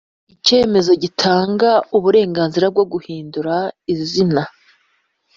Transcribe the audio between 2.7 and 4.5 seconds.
bwo guhindura izina